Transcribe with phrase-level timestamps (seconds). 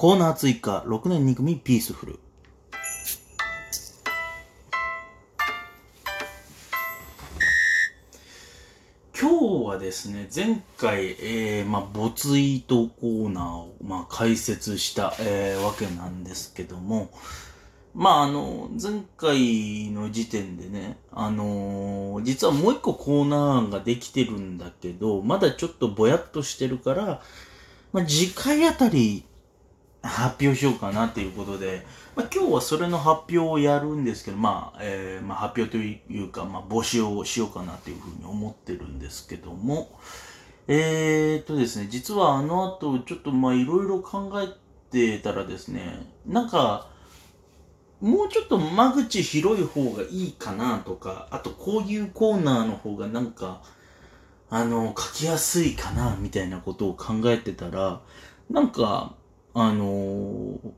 [0.00, 2.20] コーナー追加、6年2組ピースフル。
[9.20, 17.10] 今日はですね、前回、えー、まあ、ボツイートコーナーを、まあ、解説した、えー、わけなんですけども、
[17.94, 27.20] まあ、あの、前回の時点でね、あのー実はもう一個コーナーができてるんだけど、まだちょっとぼやっとしてるから、
[27.92, 29.24] まあ、次回あたり
[30.02, 31.86] 発表しようかなっていうことで、
[32.16, 39.98] まあ、今日はそれの発表をやるんですけど、まあ、えーまあ、発表というか、まあ、募集をしようかなっていうふうに思ってるんですけども、
[40.68, 44.48] えーっとですね、実はあの後、ちょっとまあ、いろいろ考え
[44.90, 46.88] てたらですね、なんか、
[48.00, 53.62] もうちょっと間口広い方がいいかなとか、あとこういうコーナーの方がなんか、
[54.48, 58.00] あの、書きやすいかなみたいなことを考えてたら、
[58.48, 59.14] なんか、
[59.54, 60.70] あのー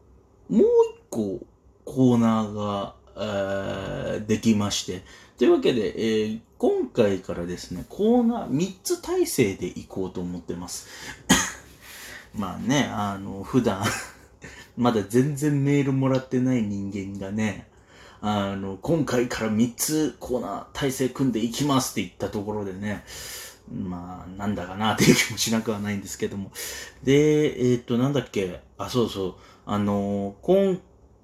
[0.48, 0.66] もう一
[1.08, 1.40] 個
[1.84, 5.02] コーナーが、えーできまして、
[5.38, 10.86] というわけで、えー今回からですね、コーナー3つ体制でいこうと思ってます。
[12.38, 13.84] まあね、あの、普段、
[14.78, 17.66] まだ全然メールもらってない人間がね、
[18.20, 23.02] あの、今回から3つコーナー体制組んでいきますって言ったところでね、
[23.72, 26.52] まあ、なんだかなっていう気もしなくはないんですけども。
[27.02, 29.34] で、えっ、と、なんだっけ、あ、そうそう、
[29.66, 30.80] あの、今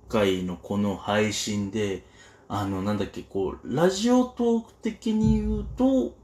[0.08, 2.04] 回のこの配信で、
[2.48, 6.14] あの、なんだっけ、こう、ラジオトーク的に言うと、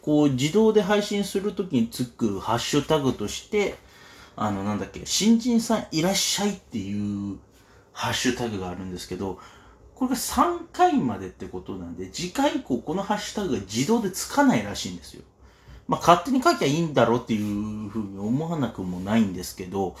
[0.00, 3.74] こう、自動で配信するときにつくハッシュタグとして、
[4.36, 7.38] あの、なんだっけ、新人さんいらっしゃいっていう
[7.92, 9.38] ハッシュタグがあるんですけど、
[9.94, 15.22] これが3回までってことなんで、次回以降このハッシュタグが自動でつかないらしいんですよ。
[15.86, 19.96] まあ、勝手に書きゃいいんだろうっていうふうに思わなくもないんですけど、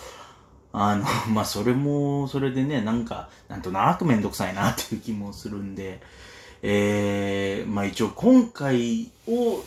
[0.72, 6.00] あの、 まあ、それも、それでね、なんか、なんとなくめんどくさいなっていう気もするんで、
[6.62, 9.62] えー、まあ一応今回を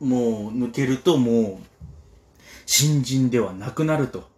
[0.00, 1.66] もう抜けるともう、
[2.66, 4.28] 新人ではなくなると。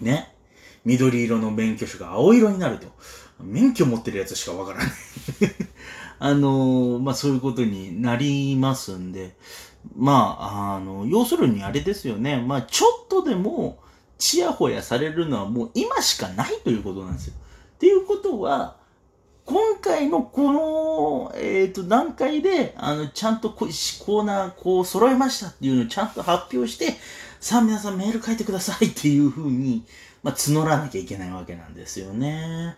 [0.00, 0.34] ね。
[0.84, 2.88] 緑色の免許証が青色になると。
[3.42, 4.88] 免許持ってるやつしかわからない。
[6.22, 9.36] あのまあそういうことになりますんで、
[9.96, 12.40] まあ、あの、要するにあれですよね。
[12.40, 13.78] まあちょっとでも、
[14.18, 17.34] ちやほやされるのはもう今しかないということなんですよ。
[17.76, 18.76] っていうことは、
[19.46, 23.68] 今回のこの、えっ、と、段階で、あの、ちゃんとこう
[24.04, 26.94] コーナー、こう、揃えましたっていうのをちゃんと発表して、
[27.40, 29.84] さあ皆さんメール書いてくださいっていう風に、
[30.22, 32.76] まあ、募らなきゃいけないわけなんですよね。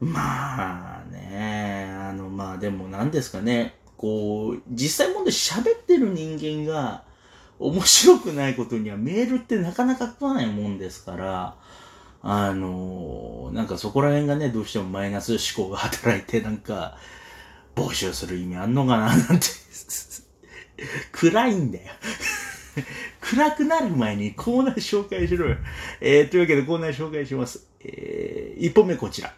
[0.00, 7.04] まあね、あの、まあでも何ですかね、こう、実際問題喋ってる人間が
[7.58, 11.56] 面白くないことにはメールってなかなか来ないもんですから、
[12.22, 16.96] あの、なんかそこら辺がね、どうしてもマイナス思考が働いて、なんか、
[17.74, 19.46] 募集する意味あんのかななんて。
[21.12, 21.92] 暗いんだよ。
[23.28, 25.56] 暗くなる前にコーナー紹介しろよ。
[26.00, 27.66] えー、というわけでコーナー紹介します。
[27.80, 29.34] えー、一本目こちら。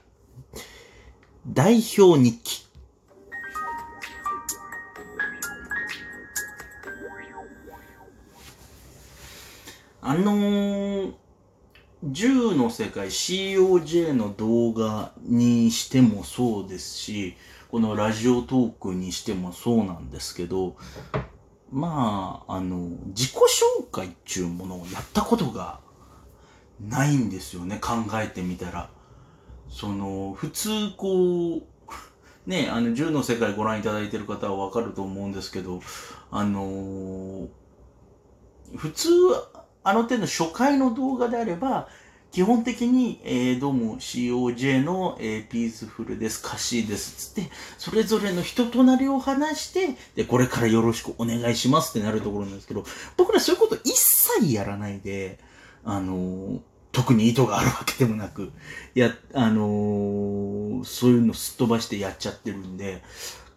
[1.47, 2.67] 代表日記。
[10.03, 11.13] あのー、
[12.05, 17.37] 銃の世界 COJ の動画にしてもそうですし、
[17.71, 20.77] このラジオトークにしてもそうなんですけど、
[21.71, 22.77] まあ、あの、
[23.09, 25.81] 自己紹介っていうものをやったことが
[26.81, 28.91] ないんですよね、考えてみたら。
[29.69, 31.63] その、普通こう、
[32.47, 35.81] ね、あの、銃の世界ご覧いただいてる方はわかると思うんですけど、
[36.31, 37.49] あのー
[38.77, 39.11] 普通、
[39.83, 41.89] あの手の初回の動画であれば、
[42.31, 52.85] 基本的に、えー、どうも COJ の、えー、ピースフルです、カッシーです、つって、それぞれの人となりを話して、で、これからよろしくお願いしますってなるところなんですけど、
[53.17, 55.39] 僕らそういうこと一切やらないで、
[55.85, 56.61] あのー
[56.91, 58.51] 特に意図があるわけでもなく、
[58.95, 63.03] や、あのそういうのすっ飛ばしてやっちゃってるんで、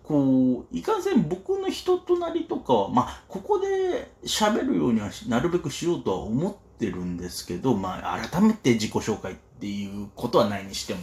[0.04, 11.00] こう、いかんせん僕の人となりとかは、まあ、ここで喋るようにはなるべくしようとは思っててるんですけど、まあ、改めて自己紹介っていうことはないにしても、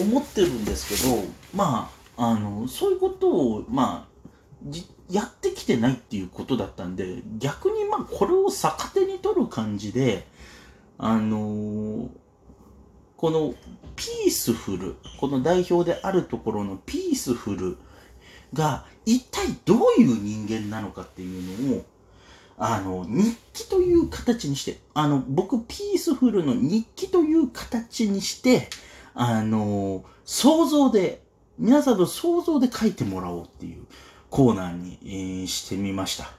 [0.00, 1.22] 思ってるんですけど、
[1.54, 4.16] まあ、あの、そういうことを、まあ、
[5.08, 10.26] やってきてないっていうことだったんで、逆にまあ、これを逆手に取る感じで、
[10.98, 12.08] あの
[13.18, 13.54] この
[13.96, 17.76] ピースフル、この代表であるところのピースフル
[18.52, 21.84] が一体どういう人間なのかっていうのを、
[22.58, 28.68] あの、日記という形にして、あの、僕、ピースフルの日記という形にして、
[29.14, 31.22] あの、想像で、
[31.58, 33.84] 皆さんの想像で書いてもらおうっていう
[34.30, 36.30] コーナーに、えー、してみました。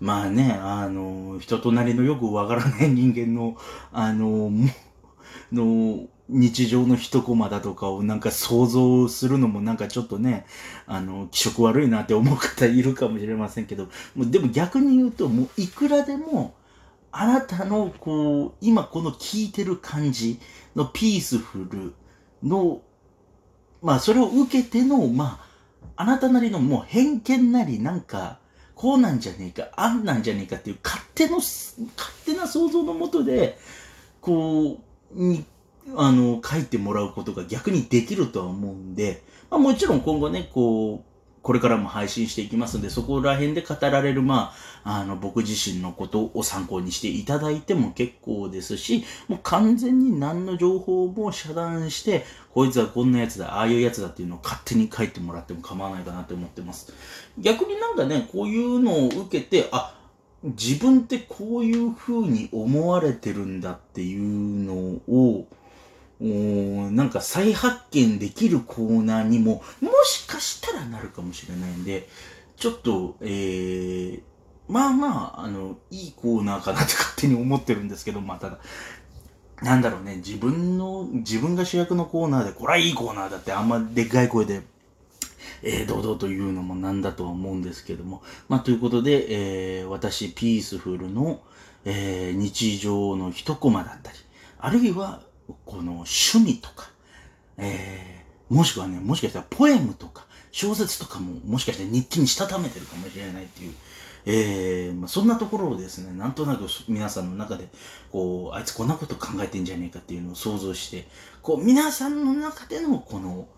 [0.00, 3.56] まあね、あの、人となりのよくわからない人間の、
[3.92, 4.50] あの、
[5.52, 10.46] の、日常の一コマだとかをなんか想像するのもなんかちょっとね、
[10.86, 13.84] あの、気色悪いなって思う方いるかもしれませんけど、
[14.14, 16.54] もうでも逆に言うと、もういくらでも、
[17.10, 20.38] あなたのこう、今この聞いてる感じ
[20.76, 21.94] のピースフル
[22.42, 22.82] の、
[23.80, 25.48] まあそれを受けての、まあ、
[25.96, 28.38] あなたなりのもう偏見なりなんか、
[28.74, 31.78] こうなんじゃねえか、あんなんじゃねえかっていう勝手の、勝
[32.26, 33.58] 手な想像のもとで、
[34.20, 34.78] こ
[35.16, 35.24] う、
[35.96, 41.08] あの、書いてもらうことが逆にできるとは思うんで、まあ、もちろん今後ね、こう、
[41.42, 44.52] これからも配信していきますんで、そこら辺で語られる、ま
[44.84, 56.92] あ、あの、僕自身のことを参考にしていただいても結構ですし、もう完全に何の情報も遮断して、こいつはこんなやつだ、ああいうやつだっていうのを勝手に書いてもらっても構わないかなって思ってます。
[57.38, 59.94] 逆になんかね、こういうのを受けて、あ、
[60.42, 64.74] 自分ってこういう風に思われてるんだっていうの
[65.08, 65.46] を、
[66.20, 72.08] なんか再発見できるコーナーにも、もしかしたらなるかもしれないんで、
[72.56, 74.22] ちょっと、えー、
[74.68, 78.58] まあまあ、あの、いいコーナーかなって勝手に思ってるんですけど、まあただ、
[79.62, 84.62] なんだろうね、自分の、自分が主役のコーナーで、これはいいコーナーだってあんまでっかい声で、
[85.62, 88.22] えー、堂々というのもなんだとは思うんですけども。
[88.48, 91.40] まあ、ということで、えー、私、ピースフルの、
[91.84, 94.18] えー、日常の一コマだったり、
[94.58, 95.22] あるいは、
[95.64, 96.90] この趣味とか、
[97.56, 103.74] えー、もしくはね、もしかしたらポエムとか、小説とかももしかして日記にしたためてるかもしれないっていう、
[104.26, 107.68] えー、まあ、そんなところをですね、なんとなく皆さんの中で、
[108.10, 111.08] こう、あいつこんなこと考えてんじゃねえかっていうのを想像して、
[111.42, 113.48] こう、皆さんの中でのこの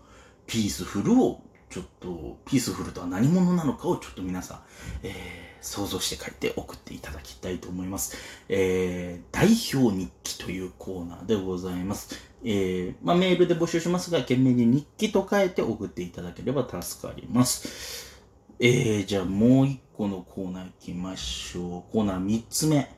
[0.47, 1.41] ピースフルを、
[1.71, 4.59] ちょっと、ピースフルとは何者なのかをちょっと皆さん、
[5.03, 8.17] えー想像して書いて送っていただきたいと思います。
[8.49, 12.15] えー、代表日記というコーナーでございます。
[12.43, 18.23] えー、まあ、メールで募集しますが、懸命に日記と書いて送っていただければ助かります。
[18.59, 21.91] えー、じゃあもう一個のコーナー行きましょう。
[21.93, 22.89] コーナー三つ目。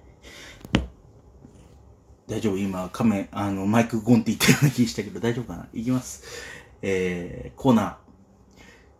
[2.29, 2.57] 大丈夫？
[2.57, 5.67] 今、カメ、あの、マイクゴンって言ったような気したけど、大丈夫かな？
[5.73, 6.23] いきます。
[6.81, 8.02] えー、コーナー。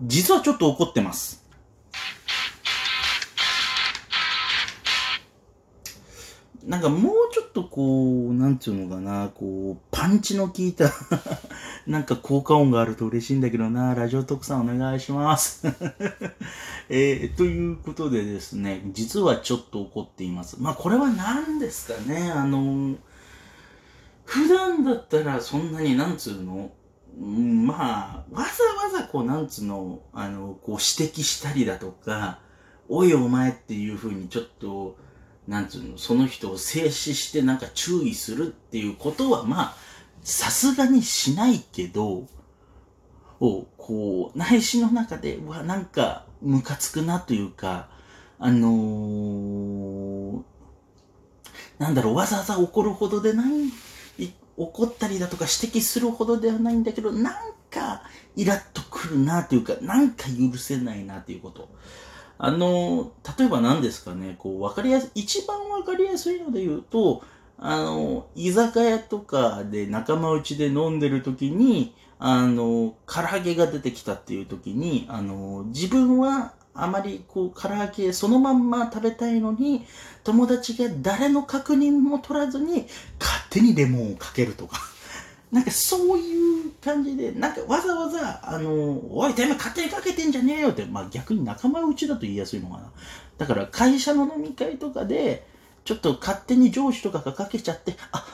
[0.01, 1.43] 実はちょっと怒ってます。
[6.65, 10.89] なんかもうちょっとこう、なんていうのかな、こう、パンチの効いた
[11.85, 15.67] なんか効果音があると嬉しいんだけどな、ラジオ特産お願いします
[16.87, 20.55] えー、ということでですね、実はちょっと怒っています。
[20.59, 22.95] まあこれは何ですかね、あの、
[24.23, 26.71] 普段だったらそんなになんつうの、
[27.19, 32.39] まあ、わざわざこう、なんつうの、あの、こう指摘したりだとか、
[32.89, 34.97] おいお前っていう風にちょっと、
[35.47, 39.75] なんつうの、その人を静止してなんか注意するっていうことは、まあ、
[40.23, 42.27] さすがにしないけど、
[43.39, 47.89] を、こう、内心の中で、うわ、なんか、ムカつくなというか、
[48.39, 50.43] あのー、
[51.77, 53.49] なんだろう、わざわざ怒るほどでない、
[54.57, 57.33] 怒ったりだとか指摘するほどではないんだけど、なん
[57.69, 58.03] か、
[58.35, 61.69] イラッとくるなというか、なんか許せないなということ。
[62.37, 67.23] あの、例えば何ですかね、こう、わかりやすい、一番わかりやすいので言うと、
[67.57, 79.85] あの、居酒屋とかで仲間内で飲んでる時に、あの、唐揚げが出てきたっていう時に、あの、自分はあまりこう、唐揚げそのまんま食べたいのに、
[80.23, 82.87] 友達が誰の確認も取らずに、
[83.53, 84.81] 手にレモンをかけるとか。
[85.51, 92.91] なんかそういう感じで、なんかわざわざ、あの、おい、てめえ勝手にかけてんじゃねえよって、まあ逆に仲間内だと言いやすいのかな。
[93.37, 95.45] だから会社の飲み会とかで、
[95.85, 98.25] ちょっと勝手に上司とかがかけちゃって、あ、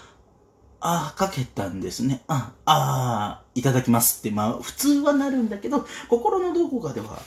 [0.80, 2.22] ああ、かけたんですね。
[2.28, 7.22] ああ、いただきますって、まあ普通はなるんだけど、心のどこかでは、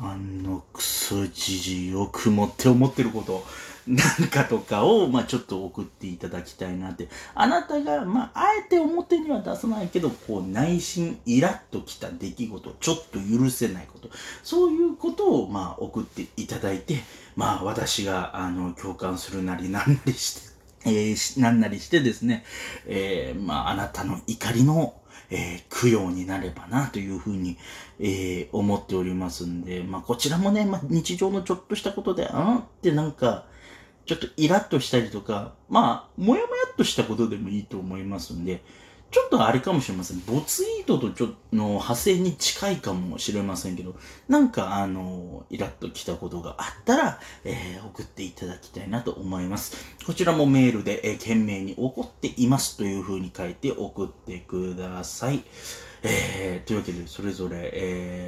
[0.00, 3.44] あのクソじじよくもって思ってること
[3.88, 7.08] なんかとかを、まあちょっと送っていただきたいなって。
[7.34, 14.10] あなたが、まああえて表には出さないけど、こう内心イラッときた出来事、ちょっと許せないこと、
[14.42, 17.00] そういうことを、まあ送っていただいて、
[17.34, 20.48] まあ私が、あの、共感するなりなんなりして、
[20.84, 22.44] えー、なんなりしてですね、
[22.86, 24.94] えー、まああなたの怒りの
[25.30, 27.58] えー、供養になればなというふうに、
[28.00, 33.44] えー、思っておりますんで、まあこちらもね、まあ日常のちょっとしたことで、あんってなんか、
[34.08, 38.62] ちょっとイラッとしたりとか、まあ、もやもやっとしたことでもいいと思いますんで、
[39.10, 40.22] ちょっとあれかもしれません。
[40.26, 43.96] ボツイートとちょっとの派生に近いかもしれませんけど、
[44.28, 49.76] なんかあの、イラッときたことがあったら、えー、送っていただきたいなと思います。
[50.06, 55.42] こちらもメールで、えー、懸命に怒っていますという風に書いて送ってください。
[56.02, 58.27] えー、というわけで、それぞれ、え